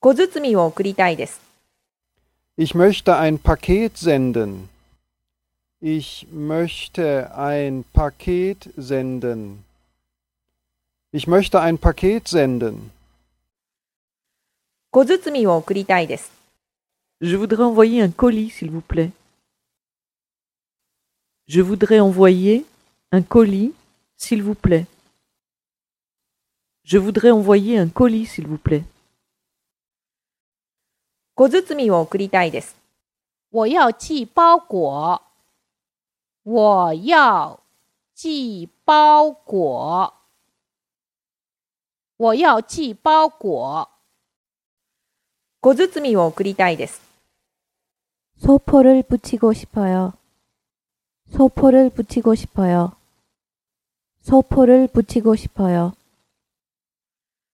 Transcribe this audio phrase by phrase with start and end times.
[0.00, 1.40] 小包を送りたいです。
[2.56, 4.68] Ich möchte ein Paket senden.
[5.82, 9.64] Ich möchte ein Paket senden.
[11.12, 12.90] Ich möchte ein Paket senden.
[14.92, 16.30] 小包を送りたいです。
[17.20, 19.10] Je voudrais envoyer un colis, s'il vous plaît.
[21.48, 22.64] Je voudrais envoyer
[23.10, 23.72] un colis,
[24.16, 24.86] s'il vous plaît.
[26.84, 28.84] Je voudrais envoyer un colis, s'il vous plaît.
[31.40, 32.76] 小包を送りたいです。
[33.52, 35.22] 我要寄包裹。
[36.44, 37.60] 我要
[38.14, 40.14] 寄包裹。
[42.18, 43.88] 我要寄包裹。
[45.60, 47.00] 小包を送りたいです。
[48.38, 50.12] 소포를 붙이고 싶어요.
[51.30, 52.92] 소포를 붙이고 싶어요.
[54.20, 55.94] 소포를 붙이고 싶어요.